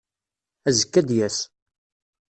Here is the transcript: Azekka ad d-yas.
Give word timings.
Azekka 0.67 0.97
ad 0.99 1.05
d-yas. 1.07 1.37